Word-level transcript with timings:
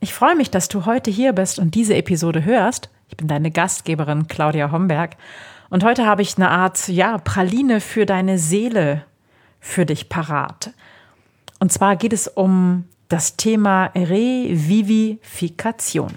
Ich 0.00 0.14
freue 0.14 0.36
mich, 0.36 0.50
dass 0.50 0.68
du 0.68 0.86
heute 0.86 1.10
hier 1.10 1.32
bist 1.32 1.58
und 1.58 1.74
diese 1.74 1.96
Episode 1.96 2.44
hörst. 2.44 2.88
Ich 3.08 3.16
bin 3.16 3.26
deine 3.26 3.50
Gastgeberin 3.50 4.28
Claudia 4.28 4.70
Homberg 4.70 5.16
und 5.70 5.82
heute 5.82 6.06
habe 6.06 6.22
ich 6.22 6.36
eine 6.36 6.50
Art, 6.50 6.86
ja, 6.86 7.18
Praline 7.18 7.80
für 7.80 8.06
deine 8.06 8.38
Seele 8.38 9.04
für 9.58 9.86
dich 9.86 10.08
parat. 10.08 10.70
Und 11.58 11.72
zwar 11.72 11.96
geht 11.96 12.12
es 12.12 12.28
um 12.28 12.84
das 13.08 13.36
Thema 13.36 13.86
Revivifikation. 13.86 16.14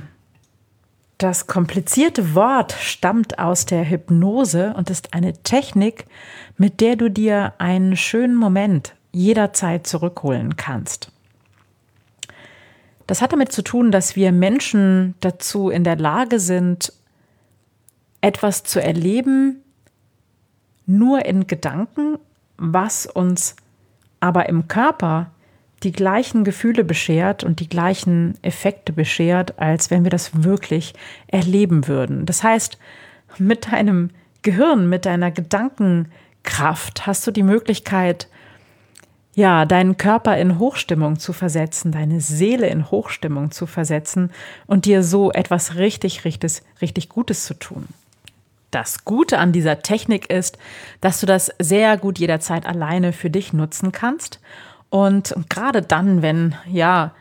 Das 1.18 1.48
komplizierte 1.48 2.36
Wort 2.36 2.74
stammt 2.74 3.40
aus 3.40 3.66
der 3.66 3.90
Hypnose 3.90 4.76
und 4.76 4.92
ist 4.92 5.16
eine 5.16 5.34
Technik, 5.42 6.06
mit 6.58 6.82
der 6.82 6.98
du 6.98 7.10
dir 7.10 7.56
einen 7.58 7.98
schönen 7.98 8.36
Moment 8.36 8.94
jederzeit 9.12 9.88
zurückholen 9.88 10.56
kannst. 10.56 11.12
Das 13.12 13.22
hat 13.22 13.34
damit 13.34 13.52
zu 13.52 13.62
tun, 13.62 13.92
dass 13.92 14.16
wir 14.16 14.32
Menschen 14.32 15.16
dazu 15.20 15.70
in 15.70 15.84
der 15.84 15.98
Lage 15.98 16.40
sind, 16.40 16.94
etwas 18.22 18.64
zu 18.64 18.82
erleben, 18.82 19.62
nur 20.86 21.26
in 21.26 21.46
Gedanken, 21.46 22.18
was 22.56 23.06
uns 23.06 23.58
aber 24.22 24.48
im 24.48 24.70
Körper 24.70 25.30
die 25.84 25.92
gleichen 25.92 26.46
Gefühle 26.46 26.86
beschert 26.86 27.44
und 27.44 27.60
die 27.60 27.68
gleichen 27.68 28.36
Effekte 28.44 28.94
beschert, 28.94 29.60
als 29.60 29.92
wenn 29.92 30.06
wir 30.06 30.10
das 30.10 30.46
wirklich 30.46 30.94
erleben 31.28 31.90
würden. 31.90 32.26
Das 32.26 32.46
heißt, 32.46 32.78
mit 33.38 33.74
deinem 33.74 34.12
Gehirn, 34.42 34.88
mit 34.88 35.06
deiner 35.06 35.32
Gedankenkraft 35.32 37.06
hast 37.06 37.28
du 37.28 37.32
die 37.32 37.44
Möglichkeit, 37.44 38.30
ja, 39.34 39.66
deinen 39.66 39.98
Körper 39.98 40.38
in 40.38 40.60
Hochstimmung 40.60 41.18
zu 41.18 41.32
versetzen, 41.34 41.92
deine 41.92 42.20
Seele 42.20 42.68
in 42.68 42.92
Hochstimmung 42.92 43.52
zu 43.52 43.66
versetzen 43.66 44.32
und 44.68 44.86
dir 44.86 45.04
so 45.04 45.32
etwas 45.32 45.76
richtig, 45.76 46.26
richtig, 46.26 46.62
richtig 46.82 47.10
Gutes 47.10 47.46
zu 47.46 47.54
tun. 47.54 47.88
Das 48.72 49.04
Gute 49.06 49.38
an 49.38 49.52
dieser 49.52 49.82
Technik 49.82 50.30
ist, 50.30 50.58
dass 51.02 51.20
du 51.20 51.26
das 51.26 51.52
sehr 51.60 51.98
gut 51.98 52.20
jederzeit 52.20 52.66
alleine 52.66 53.14
für 53.14 53.30
dich 53.30 53.54
nutzen 53.54 53.92
kannst 53.92 54.40
und 54.90 55.34
gerade 55.50 55.82
dann, 55.82 56.22
wenn 56.22 56.56
ja, 56.68 57.14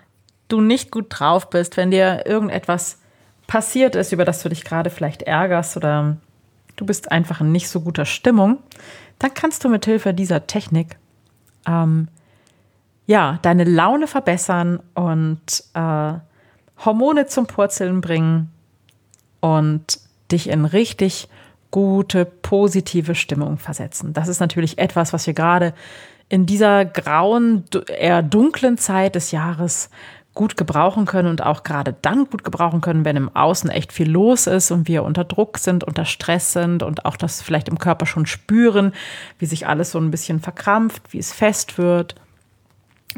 du 0.48 0.60
nicht 0.60 0.90
gut 0.90 1.06
drauf 1.08 1.50
bist, 1.50 1.76
wenn 1.76 1.90
dir 1.90 2.26
irgendetwas 2.26 2.98
passiert 3.46 3.94
ist, 3.94 4.12
über 4.12 4.24
das 4.24 4.42
du 4.42 4.48
dich 4.48 4.64
gerade 4.64 4.90
vielleicht 4.90 5.22
ärgerst 5.22 5.76
oder 5.76 6.16
du 6.76 6.86
bist 6.86 7.10
einfach 7.12 7.40
in 7.40 7.52
nicht 7.52 7.68
so 7.68 7.80
guter 7.80 8.04
Stimmung, 8.04 8.58
dann 9.18 9.34
kannst 9.34 9.64
du 9.64 9.68
mit 9.68 9.84
Hilfe 9.84 10.14
dieser 10.14 10.46
Technik 10.46 10.96
ähm, 11.66 12.08
ja 13.06 13.38
deine 13.42 13.64
Laune 13.64 14.06
verbessern 14.06 14.80
und 14.94 15.40
äh, 15.74 16.12
Hormone 16.84 17.26
zum 17.26 17.46
Purzeln 17.46 18.00
bringen 18.00 18.50
und 19.40 20.00
dich 20.30 20.48
in 20.48 20.64
richtig 20.64 21.28
gute, 21.70 22.24
positive 22.24 23.14
Stimmung 23.14 23.58
versetzen. 23.58 24.12
Das 24.12 24.28
ist 24.28 24.40
natürlich 24.40 24.78
etwas, 24.78 25.12
was 25.12 25.26
wir 25.26 25.34
gerade 25.34 25.74
in 26.28 26.46
dieser 26.46 26.84
grauen, 26.84 27.64
eher 27.88 28.22
dunklen 28.22 28.78
Zeit 28.78 29.14
des 29.14 29.32
Jahres 29.32 29.90
gut 30.34 30.56
gebrauchen 30.56 31.06
können 31.06 31.28
und 31.28 31.42
auch 31.42 31.64
gerade 31.64 31.94
dann 32.02 32.26
gut 32.26 32.44
gebrauchen 32.44 32.80
können, 32.80 33.04
wenn 33.04 33.16
im 33.16 33.34
Außen 33.34 33.68
echt 33.68 33.92
viel 33.92 34.10
los 34.10 34.46
ist 34.46 34.70
und 34.70 34.86
wir 34.86 35.02
unter 35.02 35.24
Druck 35.24 35.58
sind, 35.58 35.82
unter 35.84 36.04
Stress 36.04 36.52
sind 36.52 36.82
und 36.82 37.04
auch 37.04 37.16
das 37.16 37.42
vielleicht 37.42 37.68
im 37.68 37.78
Körper 37.78 38.06
schon 38.06 38.26
spüren, 38.26 38.92
wie 39.38 39.46
sich 39.46 39.66
alles 39.66 39.90
so 39.90 39.98
ein 39.98 40.10
bisschen 40.10 40.40
verkrampft, 40.40 41.12
wie 41.12 41.18
es 41.18 41.32
fest 41.32 41.78
wird. 41.78 42.14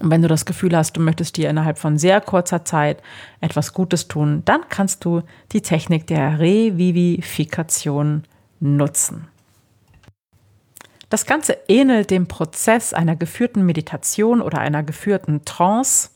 Und 0.01 0.11
wenn 0.11 0.23
du 0.23 0.29
das 0.29 0.47
Gefühl 0.47 0.75
hast, 0.75 0.97
du 0.97 1.01
möchtest 1.01 1.37
dir 1.37 1.51
innerhalb 1.51 1.79
von 1.79 1.99
sehr 1.99 2.23
kurzer 2.23 2.65
Zeit 2.65 3.03
etwas 3.41 3.75
Gutes 3.75 4.09
tun, 4.09 4.43
dann 4.47 4.63
kannst 4.71 5.05
du 5.05 5.23
die 5.53 5.61
Technik 5.61 6.07
der 6.07 6.39
Revivifikation 6.39 8.25
nutzen. 8.59 9.29
Das 11.11 11.27
Ganze 11.27 11.59
ähnelt 11.69 12.11
dem 12.11 12.27
Prozess 12.27 12.95
einer 12.95 13.17
geführten 13.17 13.67
Meditation 13.67 14.41
oder 14.41 14.61
einer 14.61 14.83
geführten 14.83 15.45
Trance. 15.45 16.09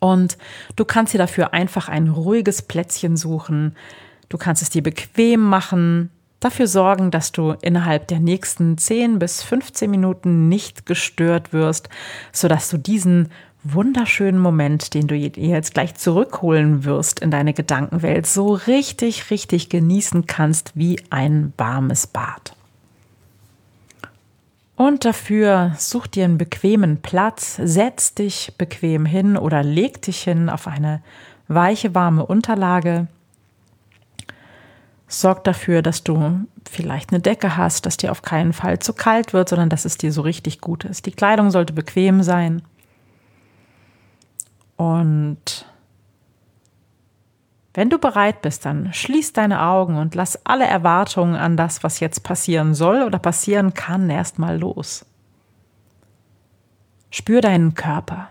Und 0.00 0.38
du 0.76 0.84
kannst 0.84 1.14
dir 1.14 1.18
dafür 1.18 1.52
einfach 1.52 1.88
ein 1.88 2.08
ruhiges 2.08 2.62
Plätzchen 2.62 3.16
suchen. 3.16 3.76
Du 4.28 4.38
kannst 4.38 4.62
es 4.62 4.70
dir 4.70 4.82
bequem 4.82 5.40
machen, 5.40 6.10
dafür 6.40 6.66
sorgen, 6.66 7.10
dass 7.10 7.32
du 7.32 7.54
innerhalb 7.62 8.08
der 8.08 8.20
nächsten 8.20 8.78
10 8.78 9.18
bis 9.18 9.42
15 9.42 9.90
Minuten 9.90 10.48
nicht 10.48 10.86
gestört 10.86 11.52
wirst, 11.52 11.88
sodass 12.32 12.68
du 12.68 12.78
diesen 12.78 13.28
wunderschönen 13.64 14.38
Moment, 14.38 14.94
den 14.94 15.08
du 15.08 15.14
jetzt 15.14 15.74
gleich 15.74 15.94
zurückholen 15.96 16.84
wirst 16.84 17.20
in 17.20 17.30
deine 17.30 17.54
Gedankenwelt, 17.54 18.26
so 18.26 18.54
richtig, 18.54 19.30
richtig 19.30 19.68
genießen 19.68 20.26
kannst 20.26 20.72
wie 20.74 21.00
ein 21.10 21.52
warmes 21.56 22.06
Bad. 22.06 22.54
Und 24.78 25.04
dafür 25.04 25.72
such 25.76 26.06
dir 26.06 26.24
einen 26.24 26.38
bequemen 26.38 27.02
Platz, 27.02 27.56
setz 27.60 28.14
dich 28.14 28.52
bequem 28.58 29.06
hin 29.06 29.36
oder 29.36 29.64
leg 29.64 30.00
dich 30.02 30.22
hin 30.22 30.48
auf 30.48 30.68
eine 30.68 31.02
weiche, 31.48 31.96
warme 31.96 32.24
Unterlage. 32.24 33.08
Sorg 35.08 35.42
dafür, 35.42 35.82
dass 35.82 36.04
du 36.04 36.46
vielleicht 36.70 37.10
eine 37.10 37.18
Decke 37.18 37.56
hast, 37.56 37.86
dass 37.86 37.96
dir 37.96 38.12
auf 38.12 38.22
keinen 38.22 38.52
Fall 38.52 38.78
zu 38.78 38.92
kalt 38.92 39.32
wird, 39.32 39.48
sondern 39.48 39.68
dass 39.68 39.84
es 39.84 39.98
dir 39.98 40.12
so 40.12 40.20
richtig 40.22 40.60
gut 40.60 40.84
ist. 40.84 41.06
Die 41.06 41.12
Kleidung 41.12 41.50
sollte 41.50 41.72
bequem 41.72 42.22
sein. 42.22 42.62
Und 44.76 45.66
wenn 47.78 47.90
du 47.90 47.98
bereit 48.00 48.42
bist, 48.42 48.64
dann 48.64 48.92
schließ 48.92 49.34
deine 49.34 49.62
Augen 49.62 49.98
und 49.98 50.16
lass 50.16 50.44
alle 50.44 50.66
Erwartungen 50.66 51.36
an 51.36 51.56
das, 51.56 51.84
was 51.84 52.00
jetzt 52.00 52.24
passieren 52.24 52.74
soll 52.74 53.04
oder 53.04 53.20
passieren 53.20 53.72
kann, 53.72 54.10
erstmal 54.10 54.58
los. 54.58 55.06
Spür 57.10 57.40
deinen 57.40 57.74
Körper. 57.74 58.30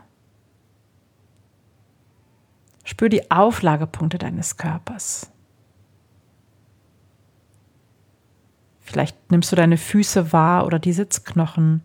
Spür 2.84 3.08
die 3.08 3.32
Auflagepunkte 3.32 4.18
deines 4.18 4.58
Körpers. 4.58 5.32
Vielleicht 8.82 9.32
nimmst 9.32 9.50
du 9.54 9.56
deine 9.56 9.78
Füße 9.78 10.34
wahr 10.34 10.66
oder 10.66 10.78
die 10.78 10.92
Sitzknochen, 10.92 11.82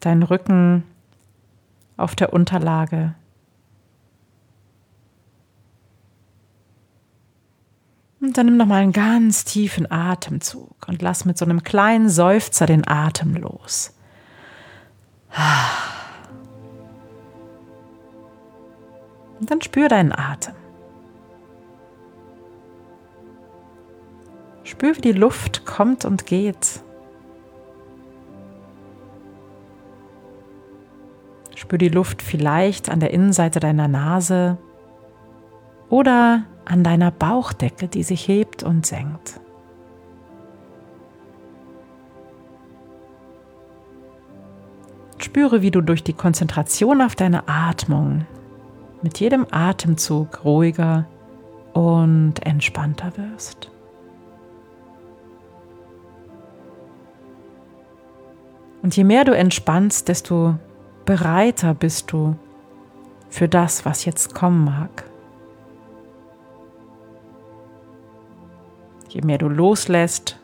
deinen 0.00 0.22
Rücken 0.22 0.84
auf 1.96 2.14
der 2.14 2.34
Unterlage. 2.34 3.14
Und 8.22 8.38
dann 8.38 8.46
nimm 8.46 8.56
nochmal 8.56 8.82
einen 8.82 8.92
ganz 8.92 9.44
tiefen 9.44 9.90
Atemzug 9.90 10.86
und 10.86 11.02
lass 11.02 11.24
mit 11.24 11.36
so 11.36 11.44
einem 11.44 11.64
kleinen 11.64 12.08
Seufzer 12.08 12.66
den 12.66 12.86
Atem 12.86 13.34
los. 13.34 13.96
Und 19.40 19.50
dann 19.50 19.60
spür 19.60 19.88
deinen 19.88 20.12
Atem. 20.12 20.54
Spür, 24.62 24.96
wie 24.96 25.00
die 25.00 25.12
Luft 25.12 25.66
kommt 25.66 26.04
und 26.04 26.24
geht. 26.24 26.80
Spür 31.56 31.78
die 31.78 31.88
Luft 31.88 32.22
vielleicht 32.22 32.88
an 32.88 33.00
der 33.00 33.10
Innenseite 33.10 33.58
deiner 33.58 33.88
Nase 33.88 34.58
oder 35.92 36.44
an 36.64 36.82
deiner 36.82 37.10
Bauchdecke, 37.10 37.86
die 37.86 38.02
sich 38.02 38.26
hebt 38.26 38.62
und 38.62 38.86
senkt. 38.86 39.38
Spüre, 45.18 45.60
wie 45.60 45.70
du 45.70 45.82
durch 45.82 46.02
die 46.02 46.14
Konzentration 46.14 47.02
auf 47.02 47.14
deine 47.14 47.46
Atmung 47.46 48.24
mit 49.02 49.20
jedem 49.20 49.46
Atemzug 49.50 50.46
ruhiger 50.46 51.04
und 51.74 52.36
entspannter 52.46 53.12
wirst. 53.18 53.70
Und 58.82 58.96
je 58.96 59.04
mehr 59.04 59.26
du 59.26 59.36
entspannst, 59.36 60.08
desto 60.08 60.54
bereiter 61.04 61.74
bist 61.74 62.12
du 62.12 62.34
für 63.28 63.46
das, 63.46 63.84
was 63.84 64.06
jetzt 64.06 64.34
kommen 64.34 64.64
mag. 64.64 65.11
Je 69.12 69.20
mehr 69.20 69.36
du 69.36 69.50
loslässt, 69.50 70.38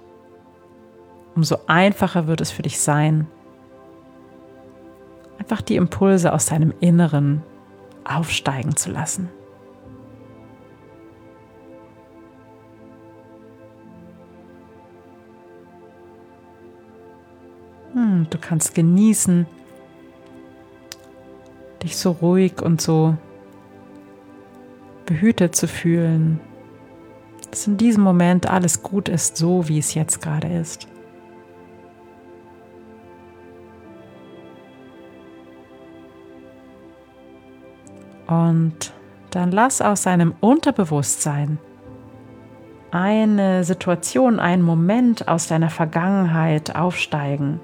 umso 1.34 1.56
einfacher 1.68 2.26
wird 2.26 2.42
es 2.42 2.50
für 2.50 2.60
dich 2.60 2.78
sein, 2.78 3.26
einfach 5.38 5.62
die 5.62 5.76
Impulse 5.76 6.34
aus 6.34 6.46
deinem 6.46 6.74
Inneren 6.78 7.42
aufsteigen 8.04 8.76
zu 8.76 8.90
lassen. 8.90 9.30
Hm, 17.94 18.26
du 18.28 18.36
kannst 18.36 18.74
genießen, 18.74 19.46
dich 21.82 21.96
so 21.96 22.10
ruhig 22.10 22.60
und 22.60 22.82
so 22.82 23.16
behütet 25.06 25.56
zu 25.56 25.66
fühlen, 25.66 26.38
dass 27.50 27.66
in 27.66 27.76
diesem 27.76 28.02
Moment 28.02 28.48
alles 28.48 28.82
gut 28.82 29.08
ist, 29.08 29.36
so 29.36 29.68
wie 29.68 29.78
es 29.78 29.94
jetzt 29.94 30.20
gerade 30.20 30.48
ist. 30.48 30.86
Und 38.26 38.92
dann 39.30 39.52
lass 39.52 39.80
aus 39.80 40.02
seinem 40.02 40.34
Unterbewusstsein 40.40 41.58
eine 42.90 43.64
Situation, 43.64 44.38
einen 44.38 44.62
Moment 44.62 45.28
aus 45.28 45.48
deiner 45.48 45.70
Vergangenheit 45.70 46.76
aufsteigen 46.76 47.60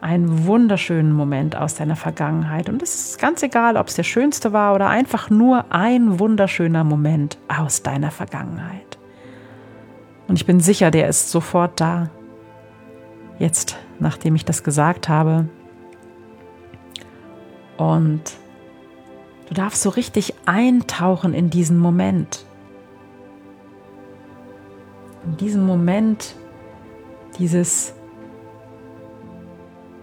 einen 0.00 0.46
wunderschönen 0.46 1.12
Moment 1.12 1.56
aus 1.56 1.74
deiner 1.74 1.96
Vergangenheit. 1.96 2.68
Und 2.68 2.82
es 2.82 2.94
ist 2.94 3.18
ganz 3.18 3.42
egal, 3.42 3.76
ob 3.76 3.88
es 3.88 3.94
der 3.94 4.02
schönste 4.02 4.52
war 4.52 4.74
oder 4.74 4.88
einfach 4.88 5.30
nur 5.30 5.66
ein 5.70 6.18
wunderschöner 6.18 6.84
Moment 6.84 7.38
aus 7.48 7.82
deiner 7.82 8.10
Vergangenheit. 8.10 8.98
Und 10.28 10.36
ich 10.36 10.46
bin 10.46 10.60
sicher, 10.60 10.90
der 10.90 11.08
ist 11.08 11.30
sofort 11.30 11.80
da. 11.80 12.10
Jetzt, 13.38 13.76
nachdem 13.98 14.34
ich 14.34 14.44
das 14.44 14.64
gesagt 14.64 15.08
habe. 15.08 15.48
Und 17.76 18.22
du 19.48 19.54
darfst 19.54 19.82
so 19.82 19.90
richtig 19.90 20.34
eintauchen 20.46 21.34
in 21.34 21.50
diesen 21.50 21.78
Moment. 21.78 22.44
In 25.24 25.36
diesem 25.36 25.66
Moment 25.66 26.34
dieses 27.38 27.95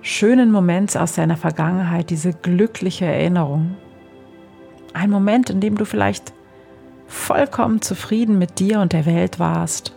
schönen 0.03 0.51
Moments 0.51 0.95
aus 0.95 1.13
deiner 1.13 1.37
Vergangenheit, 1.37 2.09
diese 2.09 2.33
glückliche 2.33 3.05
Erinnerung. 3.05 3.77
Ein 4.93 5.09
Moment, 5.09 5.49
in 5.49 5.61
dem 5.61 5.77
du 5.77 5.85
vielleicht 5.85 6.33
vollkommen 7.07 7.81
zufrieden 7.81 8.37
mit 8.37 8.59
dir 8.59 8.81
und 8.81 8.93
der 8.93 9.05
Welt 9.05 9.39
warst. 9.39 9.95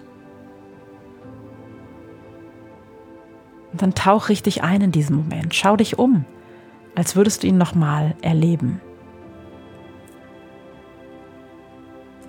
Und 3.72 3.82
dann 3.82 3.94
tauch 3.94 4.30
richtig 4.30 4.62
ein 4.62 4.80
in 4.80 4.92
diesen 4.92 5.16
Moment. 5.16 5.54
Schau 5.54 5.76
dich 5.76 5.98
um, 5.98 6.24
als 6.94 7.16
würdest 7.16 7.42
du 7.42 7.48
ihn 7.48 7.58
nochmal 7.58 8.14
erleben. 8.22 8.80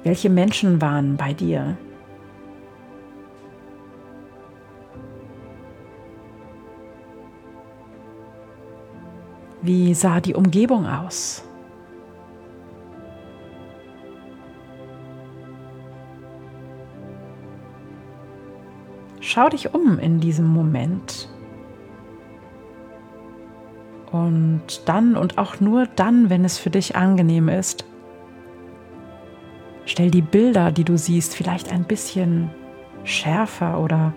Welche 0.03 0.29
Menschen 0.29 0.81
waren 0.81 1.15
bei 1.15 1.33
dir? 1.33 1.77
Wie 9.67 9.93
sah 9.93 10.21
die 10.21 10.33
Umgebung 10.33 10.87
aus? 10.87 11.43
Schau 19.19 19.49
dich 19.49 19.73
um 19.73 19.99
in 19.99 20.21
diesem 20.21 20.47
Moment. 20.47 21.27
Und 24.13 24.61
dann 24.85 25.17
und 25.17 25.37
auch 25.37 25.59
nur 25.59 25.85
dann, 25.85 26.29
wenn 26.29 26.45
es 26.45 26.57
für 26.57 26.69
dich 26.69 26.95
angenehm 26.95 27.49
ist, 27.49 27.83
stell 29.83 30.11
die 30.11 30.21
Bilder, 30.21 30.71
die 30.71 30.85
du 30.85 30.97
siehst, 30.97 31.35
vielleicht 31.35 31.73
ein 31.73 31.83
bisschen 31.83 32.51
schärfer 33.03 33.81
oder 33.81 34.13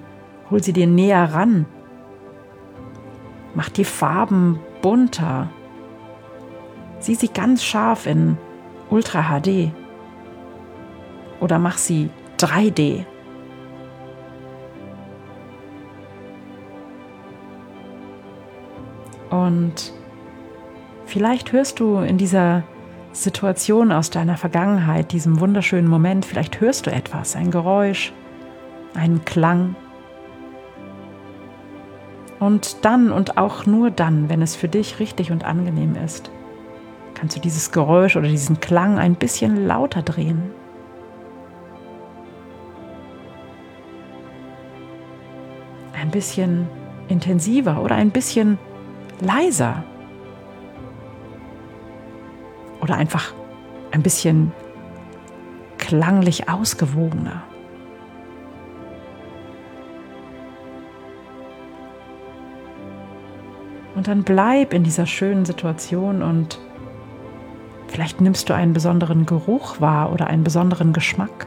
hol 0.48 0.62
sie 0.62 0.72
dir 0.72 0.86
näher 0.86 1.34
ran. 1.34 1.66
Mach 3.56 3.68
die 3.68 3.84
Farben 3.84 4.60
bunter. 4.82 5.48
Sieh 6.98 7.14
sie 7.14 7.28
ganz 7.28 7.64
scharf 7.64 8.06
in 8.06 8.36
Ultra 8.90 9.40
HD. 9.40 9.72
Oder 11.40 11.58
mach 11.58 11.78
sie 11.78 12.10
3D. 12.38 13.04
Und 19.30 19.92
vielleicht 21.06 21.52
hörst 21.52 21.80
du 21.80 21.98
in 21.98 22.18
dieser 22.18 22.64
Situation 23.12 23.92
aus 23.92 24.10
deiner 24.10 24.36
Vergangenheit, 24.36 25.12
diesem 25.12 25.40
wunderschönen 25.40 25.88
Moment, 25.88 26.24
vielleicht 26.24 26.60
hörst 26.60 26.86
du 26.86 26.92
etwas, 26.92 27.36
ein 27.36 27.50
Geräusch, 27.50 28.12
einen 28.94 29.24
Klang, 29.24 29.74
und 32.40 32.84
dann 32.84 33.12
und 33.12 33.36
auch 33.36 33.66
nur 33.66 33.90
dann, 33.90 34.28
wenn 34.28 34.42
es 34.42 34.56
für 34.56 34.68
dich 34.68 34.98
richtig 34.98 35.30
und 35.30 35.44
angenehm 35.44 35.94
ist, 35.94 36.30
kannst 37.14 37.36
du 37.36 37.40
dieses 37.40 37.70
Geräusch 37.70 38.16
oder 38.16 38.28
diesen 38.28 38.60
Klang 38.60 38.98
ein 38.98 39.14
bisschen 39.14 39.66
lauter 39.66 40.02
drehen. 40.02 40.50
Ein 45.92 46.10
bisschen 46.10 46.66
intensiver 47.08 47.82
oder 47.82 47.94
ein 47.94 48.10
bisschen 48.10 48.58
leiser. 49.20 49.84
Oder 52.80 52.94
einfach 52.94 53.34
ein 53.90 54.02
bisschen 54.02 54.52
klanglich 55.76 56.48
ausgewogener. 56.48 57.42
Und 64.00 64.08
dann 64.08 64.22
bleib 64.22 64.72
in 64.72 64.82
dieser 64.82 65.04
schönen 65.04 65.44
Situation 65.44 66.22
und 66.22 66.58
vielleicht 67.88 68.22
nimmst 68.22 68.48
du 68.48 68.54
einen 68.54 68.72
besonderen 68.72 69.26
Geruch 69.26 69.78
wahr 69.82 70.10
oder 70.10 70.26
einen 70.26 70.42
besonderen 70.42 70.94
Geschmack. 70.94 71.46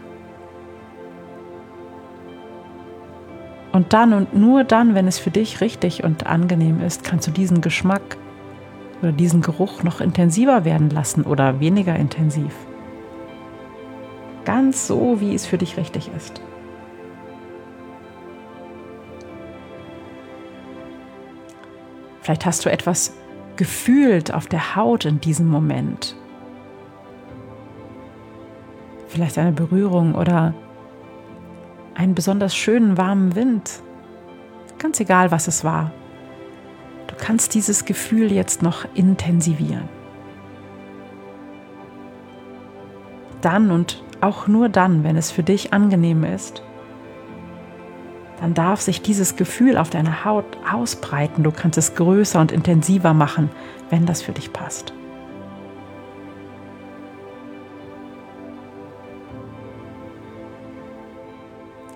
Und 3.71 3.91
dann 3.93 4.13
und 4.13 4.35
nur 4.35 4.63
dann, 4.63 4.93
wenn 4.93 5.07
es 5.07 5.17
für 5.17 5.31
dich 5.31 5.61
richtig 5.61 6.03
und 6.03 6.27
angenehm 6.27 6.79
ist, 6.79 7.03
kannst 7.03 7.25
du 7.25 7.31
diesen 7.31 7.61
Geschmack 7.61 8.17
oder 9.01 9.11
diesen 9.11 9.41
Geruch 9.41 9.81
noch 9.81 9.99
intensiver 9.99 10.63
werden 10.63 10.91
lassen 10.91 11.23
oder 11.23 11.59
weniger 11.59 11.95
intensiv. 11.95 12.53
Ganz 14.45 14.85
so, 14.85 15.19
wie 15.19 15.33
es 15.33 15.47
für 15.47 15.57
dich 15.57 15.75
richtig 15.75 16.11
ist. 16.15 16.39
Vielleicht 22.23 22.45
hast 22.45 22.65
du 22.65 22.71
etwas 22.71 23.13
gefühlt 23.57 24.33
auf 24.33 24.47
der 24.47 24.77
Haut 24.77 25.03
in 25.03 25.19
diesem 25.19 25.47
Moment. 25.47 26.15
Vielleicht 29.09 29.37
eine 29.37 29.51
Berührung 29.51 30.15
oder 30.15 30.53
einen 31.95 32.15
besonders 32.15 32.55
schönen 32.55 32.97
warmen 32.97 33.35
Wind. 33.35 33.81
Ganz 34.79 35.01
egal, 35.01 35.31
was 35.31 35.49
es 35.49 35.65
war. 35.65 35.91
Du 37.07 37.15
kannst 37.17 37.53
dieses 37.53 37.83
Gefühl 37.83 38.31
jetzt 38.31 38.63
noch 38.63 38.85
intensivieren. 38.95 39.89
Dann 43.41 43.69
und 43.69 44.01
auch 44.21 44.47
nur 44.47 44.69
dann, 44.69 45.03
wenn 45.03 45.17
es 45.17 45.29
für 45.29 45.43
dich 45.43 45.73
angenehm 45.73 46.23
ist, 46.23 46.63
dann 48.39 48.53
darf 48.53 48.81
sich 48.81 49.01
dieses 49.01 49.35
Gefühl 49.35 49.77
auf 49.77 49.89
deiner 49.89 50.25
Haut 50.25 50.45
ausbreiten. 50.69 51.43
Du 51.43 51.51
kannst 51.51 51.77
es 51.77 51.95
größer 51.95 52.39
und 52.39 52.51
intensiver 52.51 53.13
machen, 53.13 53.49
wenn 53.89 54.05
das 54.05 54.21
für 54.21 54.31
dich 54.31 54.51
passt. 54.51 54.93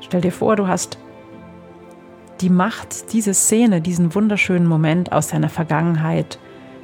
Stell 0.01 0.21
dir 0.21 0.31
vor, 0.31 0.55
du 0.55 0.67
hast 0.67 0.97
die 2.39 2.49
Macht, 2.49 3.11
diese 3.13 3.33
Szene, 3.33 3.81
diesen 3.81 4.15
wunderschönen 4.15 4.67
Moment 4.67 5.11
aus 5.11 5.27
deiner 5.27 5.49
Vergangenheit 5.49 6.39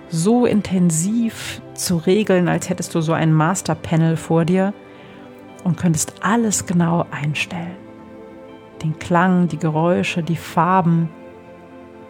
so 0.10 0.46
intensiv 0.46 1.62
zu 1.74 1.98
regeln, 1.98 2.50
als 2.50 2.70
hättest 2.70 2.94
du 2.96 3.02
so 3.02 3.14
ein 3.14 3.32
Masterpanel 3.32 4.18
vor 4.18 4.46
dir 4.46 4.74
und 5.64 5.78
könntest 5.78 6.16
alles 6.22 6.66
genau 6.66 7.06
einstellen 7.12 7.83
den 8.84 9.00
Klang, 9.00 9.48
die 9.48 9.58
Geräusche, 9.58 10.22
die 10.24 10.36
Farben, 10.36 11.10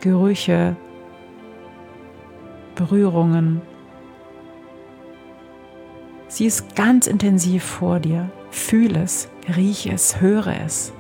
Gerüche, 0.02 0.76
Berührungen. 2.76 3.62
Sieh 6.28 6.48
es 6.48 6.68
ganz 6.76 7.08
intensiv 7.08 7.64
vor 7.64 8.00
dir. 8.00 8.30
Fühle 8.50 9.04
es, 9.04 9.30
rieche 9.56 9.94
es, 9.94 10.20
höre 10.20 10.54
es. 10.66 10.94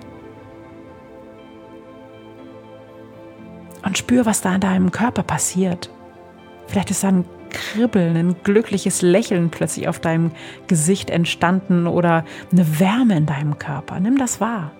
Und 3.85 3.97
spür, 3.97 4.25
was 4.25 4.41
da 4.41 4.55
in 4.55 4.61
deinem 4.61 4.91
Körper 4.91 5.23
passiert. 5.23 5.89
Vielleicht 6.67 6.91
ist 6.91 7.03
da 7.03 7.09
ein 7.09 7.25
Kribbeln, 7.49 8.15
ein 8.15 8.35
glückliches 8.43 9.01
Lächeln 9.01 9.49
plötzlich 9.49 9.87
auf 9.87 9.99
deinem 9.99 10.31
Gesicht 10.67 11.09
entstanden 11.09 11.87
oder 11.87 12.25
eine 12.51 12.79
Wärme 12.79 13.17
in 13.17 13.25
deinem 13.25 13.59
Körper. 13.59 13.99
Nimm 13.99 14.17
das 14.17 14.39
wahr. 14.39 14.71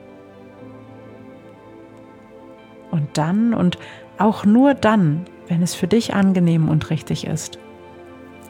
Und 2.93 3.17
dann 3.17 3.55
und 3.55 3.79
auch 4.19 4.45
nur 4.45 4.75
dann, 4.75 5.25
wenn 5.47 5.63
es 5.63 5.73
für 5.73 5.87
dich 5.87 6.13
angenehm 6.13 6.69
und 6.69 6.91
richtig 6.91 7.25
ist, 7.25 7.57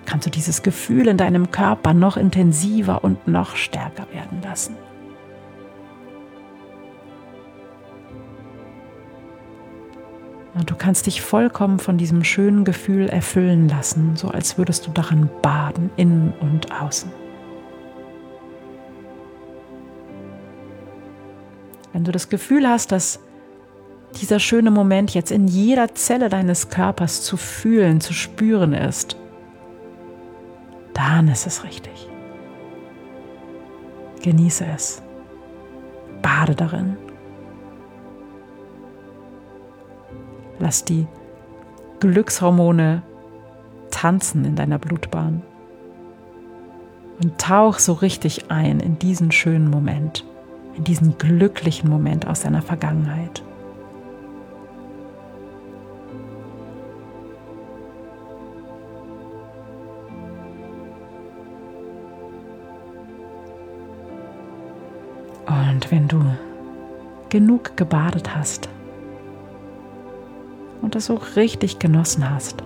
kannst 0.06 0.28
du 0.28 0.30
dieses 0.30 0.64
Gefühl 0.64 1.08
in 1.08 1.16
deinem 1.16 1.50
Körper 1.50 1.94
noch 1.94 2.18
intensiver 2.18 3.06
und 3.06 3.26
noch 3.26 3.56
stärker 3.56 4.06
werden 4.12 4.42
lassen. 4.44 4.76
Und 10.56 10.70
du 10.70 10.76
kannst 10.76 11.06
dich 11.06 11.22
vollkommen 11.22 11.80
von 11.80 11.98
diesem 11.98 12.26
schönen 12.26 12.66
Gefühl 12.66 13.08
erfüllen 13.08 13.70
lassen, 13.70 14.18
so 14.18 14.28
als 14.28 14.58
würdest 14.58 14.86
du 14.86 14.92
darin 14.92 15.30
baden, 15.42 15.90
innen 15.96 16.34
und 16.42 16.70
außen. 16.70 17.10
Wenn 21.94 22.04
du 22.04 22.12
das 22.12 22.28
Gefühl 22.28 22.68
hast, 22.68 22.92
dass 22.92 23.22
dieser 24.22 24.40
schöne 24.40 24.72
Moment 24.72 25.14
jetzt 25.14 25.32
in 25.32 25.48
jeder 25.48 25.94
Zelle 25.96 26.30
deines 26.30 26.70
Körpers 26.70 27.22
zu 27.22 27.38
fühlen, 27.38 28.02
zu 28.02 28.14
spüren 28.14 28.74
ist, 28.74 29.18
dann 30.94 31.28
ist 31.28 31.48
es 31.48 31.64
richtig. 31.64 32.10
Genieße 34.22 34.66
es. 34.74 35.02
Bade 36.22 36.56
darin. 36.56 36.98
Lass 40.60 40.86
die 40.86 41.08
Glückshormone 42.00 43.04
tanzen 43.92 44.46
in 44.46 44.56
deiner 44.56 44.80
Blutbahn. 44.80 45.42
Und 47.22 47.38
tauch 47.38 47.80
so 47.80 47.94
richtig 47.94 48.50
ein 48.50 48.80
in 48.80 48.98
diesen 49.00 49.32
schönen 49.32 49.70
Moment, 49.70 50.26
in 50.76 50.84
diesen 50.84 51.18
glücklichen 51.18 51.90
Moment 51.90 52.28
aus 52.28 52.42
deiner 52.42 52.62
Vergangenheit. 52.62 53.44
Und 65.84 65.92
wenn 65.92 66.08
du 66.08 66.24
genug 67.28 67.76
gebadet 67.76 68.34
hast 68.34 68.70
und 70.82 70.96
das 70.96 71.08
so 71.08 71.16
richtig 71.36 71.78
genossen 71.80 72.30
hast, 72.30 72.64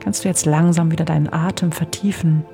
kannst 0.00 0.24
du 0.24 0.28
jetzt 0.28 0.44
langsam 0.44 0.90
wieder 0.90 1.06
deinen 1.06 1.32
Atem 1.32 1.72
vertiefen. 1.72 2.44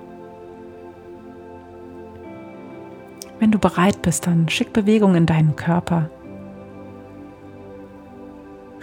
Wenn 3.41 3.51
du 3.51 3.59
bereit 3.59 4.01
bist, 4.01 4.29
dann 4.29 4.49
schick 4.49 4.73
Bewegung 4.73 5.17
in 5.17 5.27
deinen 5.27 5.57
Körper. 5.57 6.09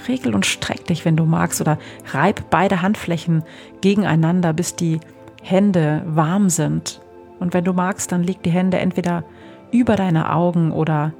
Regel 0.10 0.36
und 0.36 0.46
streck 0.46 0.86
dich, 0.88 1.06
wenn 1.06 1.16
du 1.16 1.24
magst, 1.24 1.62
oder 1.62 1.78
reib 2.12 2.50
beide 2.50 2.82
Handflächen 2.82 3.44
gegeneinander, 3.80 4.52
bis 4.52 4.76
die 4.76 5.00
Hände 5.42 6.04
warm 6.06 6.50
sind 6.50 7.00
und 7.39 7.54
wenn 7.54 7.63
du 7.63 7.74
magst, 7.74 8.12
dann 8.12 8.24
leg 8.24 8.42
die 8.44 8.51
Hände 8.51 8.77
entweder 8.80 9.24
über 9.72 9.96
deine 9.96 10.34
Augen 10.34 10.72
oder 10.72 11.13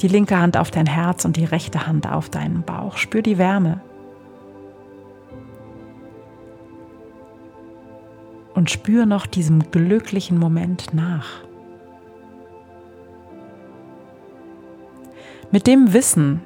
die 0.00 0.08
linke 0.08 0.38
Hand 0.38 0.56
auf 0.56 0.70
dein 0.70 0.86
Herz 0.86 1.24
und 1.24 1.36
die 1.36 1.44
rechte 1.44 1.86
Hand 1.86 2.10
auf 2.10 2.28
deinen 2.28 2.62
Bauch. 2.62 2.96
Spür 2.96 3.22
die 3.22 3.38
Wärme. 3.38 3.80
Und 8.54 8.70
spür 8.70 9.06
noch 9.06 9.26
diesem 9.26 9.70
glücklichen 9.70 10.38
Moment 10.38 10.94
nach. 10.94 11.26
Mit 15.50 15.66
dem 15.66 15.92
Wissen, 15.92 16.40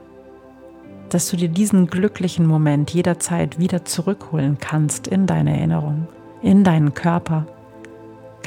dass 1.10 1.30
du 1.30 1.36
dir 1.36 1.48
diesen 1.48 1.86
glücklichen 1.86 2.46
Moment 2.46 2.90
jederzeit 2.90 3.58
wieder 3.58 3.84
zurückholen 3.84 4.58
kannst 4.58 5.06
in 5.06 5.26
deine 5.26 5.56
Erinnerung, 5.56 6.06
in 6.42 6.64
deinen 6.64 6.92
Körper, 6.94 7.46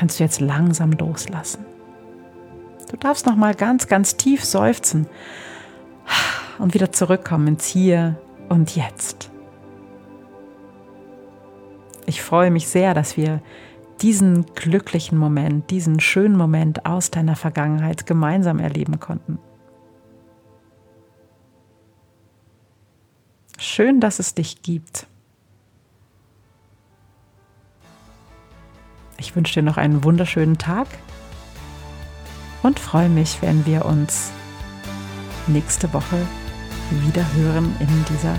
kannst 0.02 0.20
du 0.20 0.24
jetzt 0.24 0.42
langsam 0.42 0.94
loslassen. 0.94 1.64
Du 2.90 2.98
darfst 2.98 3.28
noch 3.28 3.36
mal 3.36 3.54
ganz, 3.54 3.86
ganz 3.88 4.18
tief 4.18 4.44
seufzen 4.44 5.06
und 6.58 6.74
wieder 6.74 6.92
zurückkommen 6.92 7.50
ins 7.50 7.68
Hier 7.68 8.20
und 8.50 8.76
Jetzt. 8.76 9.30
Ich 12.08 12.24
freue 12.24 12.50
mich 12.50 12.68
sehr, 12.68 12.96
dass 12.96 13.16
wir 13.16 13.44
diesen 14.02 14.48
glücklichen 14.56 15.20
Moment, 15.20 15.70
diesen 15.70 16.00
schönen 16.00 16.36
Moment 16.36 16.88
aus 16.88 17.12
deiner 17.12 17.36
Vergangenheit 17.36 18.08
gemeinsam 18.08 18.58
erleben 18.58 19.00
konnten. 19.00 19.38
Schön, 23.60 24.00
dass 24.00 24.18
es 24.18 24.34
dich 24.34 24.64
gibt. 24.64 25.06
Ich 29.22 29.36
wünsche 29.36 29.54
dir 29.54 29.62
noch 29.62 29.78
einen 29.78 30.04
wunderschönen 30.04 30.58
Tag 30.58 30.88
und 32.64 32.80
freue 32.80 33.08
mich, 33.08 33.38
wenn 33.42 33.68
wir 33.68 33.86
uns 33.86 34.32
nächste 35.46 35.94
Woche 35.94 36.18
wieder 36.90 37.24
hören 37.36 37.76
in 37.80 38.06
dieser 38.10 38.36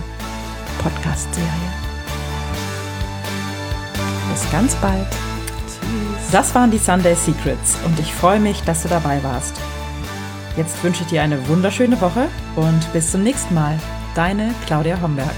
Podcast-Serie. 0.83 1.49
Bis 4.33 4.51
ganz 4.51 4.75
bald. 4.77 5.07
Tschüss. 5.69 6.31
Das 6.33 6.53
waren 6.53 6.73
die 6.73 6.79
Sunday 6.79 7.15
Secrets 7.15 7.79
und 7.87 8.01
ich 8.01 8.13
freue 8.13 8.41
mich, 8.41 8.61
dass 8.63 8.83
du 8.83 8.89
dabei 8.89 9.23
warst. 9.23 9.55
Jetzt 10.57 10.83
wünsche 10.83 11.05
ich 11.05 11.11
dir 11.11 11.23
eine 11.23 11.47
wunderschöne 11.47 12.01
Woche 12.01 12.27
und 12.57 12.93
bis 12.93 13.13
zum 13.13 13.23
nächsten 13.23 13.55
Mal. 13.55 13.79
Deine 14.17 14.53
Claudia 14.67 15.01
Homberg. 15.01 15.31